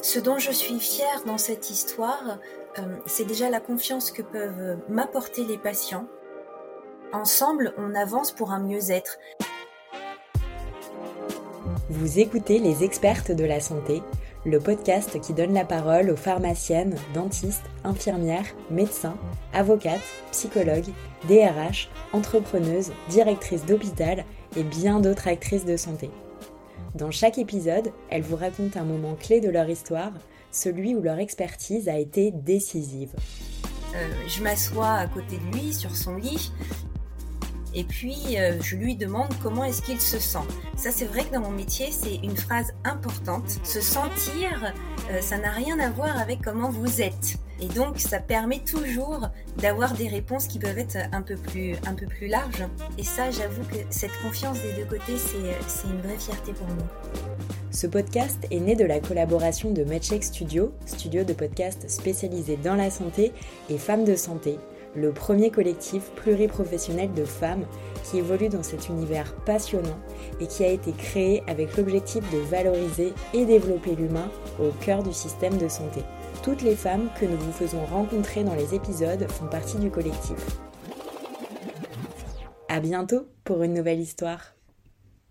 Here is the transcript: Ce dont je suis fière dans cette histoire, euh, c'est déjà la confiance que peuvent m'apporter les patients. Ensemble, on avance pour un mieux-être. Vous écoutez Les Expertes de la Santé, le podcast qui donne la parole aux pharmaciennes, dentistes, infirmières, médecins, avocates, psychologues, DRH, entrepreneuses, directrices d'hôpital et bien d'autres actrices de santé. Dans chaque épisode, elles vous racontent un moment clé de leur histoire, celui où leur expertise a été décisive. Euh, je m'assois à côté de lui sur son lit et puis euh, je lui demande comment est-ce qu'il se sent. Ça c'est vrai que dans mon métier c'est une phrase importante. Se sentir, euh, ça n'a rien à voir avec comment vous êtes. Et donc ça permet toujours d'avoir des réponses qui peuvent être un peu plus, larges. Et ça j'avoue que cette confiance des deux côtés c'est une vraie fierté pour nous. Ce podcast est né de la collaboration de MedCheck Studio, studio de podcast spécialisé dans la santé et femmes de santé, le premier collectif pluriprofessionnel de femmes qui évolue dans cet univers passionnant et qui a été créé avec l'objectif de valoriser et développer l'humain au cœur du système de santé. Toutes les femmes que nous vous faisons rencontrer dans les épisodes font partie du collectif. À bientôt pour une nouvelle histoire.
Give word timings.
Ce 0.00 0.20
dont 0.20 0.38
je 0.38 0.52
suis 0.52 0.78
fière 0.78 1.24
dans 1.26 1.38
cette 1.38 1.70
histoire, 1.70 2.38
euh, 2.78 2.82
c'est 3.06 3.24
déjà 3.24 3.50
la 3.50 3.58
confiance 3.58 4.12
que 4.12 4.22
peuvent 4.22 4.78
m'apporter 4.88 5.44
les 5.44 5.58
patients. 5.58 6.06
Ensemble, 7.12 7.74
on 7.78 7.94
avance 7.94 8.30
pour 8.30 8.52
un 8.52 8.60
mieux-être. 8.60 9.18
Vous 11.90 12.20
écoutez 12.20 12.60
Les 12.60 12.84
Expertes 12.84 13.32
de 13.32 13.44
la 13.44 13.60
Santé, 13.60 14.02
le 14.44 14.60
podcast 14.60 15.20
qui 15.20 15.32
donne 15.32 15.52
la 15.52 15.64
parole 15.64 16.10
aux 16.10 16.16
pharmaciennes, 16.16 16.96
dentistes, 17.12 17.64
infirmières, 17.82 18.46
médecins, 18.70 19.16
avocates, 19.52 20.00
psychologues, 20.30 20.92
DRH, 21.28 21.90
entrepreneuses, 22.12 22.92
directrices 23.08 23.66
d'hôpital 23.66 24.24
et 24.56 24.62
bien 24.62 25.00
d'autres 25.00 25.26
actrices 25.26 25.64
de 25.64 25.76
santé. 25.76 26.10
Dans 26.94 27.10
chaque 27.10 27.38
épisode, 27.38 27.92
elles 28.10 28.22
vous 28.22 28.36
racontent 28.36 28.80
un 28.80 28.84
moment 28.84 29.14
clé 29.14 29.40
de 29.40 29.50
leur 29.50 29.68
histoire, 29.68 30.12
celui 30.50 30.94
où 30.94 31.02
leur 31.02 31.18
expertise 31.18 31.88
a 31.88 31.98
été 31.98 32.30
décisive. 32.30 33.14
Euh, 33.94 34.08
je 34.26 34.42
m'assois 34.42 34.94
à 34.94 35.06
côté 35.06 35.38
de 35.38 35.56
lui 35.56 35.72
sur 35.72 35.94
son 35.96 36.16
lit 36.16 36.52
et 37.74 37.84
puis 37.84 38.38
euh, 38.38 38.60
je 38.60 38.76
lui 38.76 38.96
demande 38.96 39.28
comment 39.42 39.64
est-ce 39.64 39.82
qu'il 39.82 40.00
se 40.00 40.18
sent. 40.18 40.46
Ça 40.76 40.90
c'est 40.90 41.04
vrai 41.06 41.24
que 41.24 41.34
dans 41.34 41.40
mon 41.40 41.50
métier 41.50 41.90
c'est 41.90 42.16
une 42.16 42.36
phrase 42.36 42.72
importante. 42.84 43.48
Se 43.62 43.80
sentir, 43.80 44.72
euh, 45.10 45.20
ça 45.20 45.38
n'a 45.38 45.50
rien 45.50 45.78
à 45.78 45.90
voir 45.90 46.18
avec 46.18 46.40
comment 46.42 46.70
vous 46.70 47.00
êtes. 47.00 47.38
Et 47.60 47.66
donc 47.66 47.98
ça 47.98 48.20
permet 48.20 48.60
toujours 48.60 49.28
d'avoir 49.56 49.94
des 49.94 50.08
réponses 50.08 50.46
qui 50.46 50.58
peuvent 50.58 50.78
être 50.78 50.96
un 51.12 51.22
peu 51.22 51.36
plus, 51.36 51.76
larges. 52.28 52.64
Et 52.98 53.02
ça 53.02 53.30
j'avoue 53.30 53.64
que 53.64 53.78
cette 53.90 54.16
confiance 54.22 54.60
des 54.62 54.72
deux 54.74 54.88
côtés 54.88 55.16
c'est 55.18 55.88
une 55.88 56.00
vraie 56.00 56.18
fierté 56.18 56.52
pour 56.52 56.68
nous. 56.68 57.38
Ce 57.70 57.86
podcast 57.86 58.38
est 58.50 58.60
né 58.60 58.74
de 58.74 58.84
la 58.84 58.98
collaboration 58.98 59.70
de 59.70 59.84
MedCheck 59.84 60.24
Studio, 60.24 60.72
studio 60.86 61.24
de 61.24 61.32
podcast 61.32 61.88
spécialisé 61.88 62.56
dans 62.56 62.74
la 62.74 62.90
santé 62.90 63.32
et 63.68 63.78
femmes 63.78 64.04
de 64.04 64.16
santé, 64.16 64.58
le 64.96 65.12
premier 65.12 65.50
collectif 65.50 66.10
pluriprofessionnel 66.16 67.12
de 67.12 67.24
femmes 67.24 67.64
qui 68.04 68.18
évolue 68.18 68.48
dans 68.48 68.62
cet 68.62 68.88
univers 68.88 69.34
passionnant 69.44 69.98
et 70.40 70.46
qui 70.46 70.64
a 70.64 70.68
été 70.68 70.92
créé 70.92 71.42
avec 71.46 71.76
l'objectif 71.76 72.24
de 72.32 72.38
valoriser 72.38 73.12
et 73.34 73.44
développer 73.44 73.94
l'humain 73.94 74.30
au 74.58 74.70
cœur 74.80 75.02
du 75.02 75.12
système 75.12 75.56
de 75.58 75.68
santé. 75.68 76.02
Toutes 76.48 76.62
les 76.62 76.76
femmes 76.76 77.10
que 77.20 77.26
nous 77.26 77.36
vous 77.36 77.52
faisons 77.52 77.84
rencontrer 77.84 78.42
dans 78.42 78.54
les 78.54 78.74
épisodes 78.74 79.30
font 79.30 79.48
partie 79.48 79.76
du 79.76 79.90
collectif. 79.90 80.38
À 82.70 82.80
bientôt 82.80 83.26
pour 83.44 83.62
une 83.62 83.74
nouvelle 83.74 84.00
histoire. 84.00 84.54